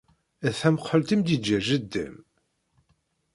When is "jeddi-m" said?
1.67-2.15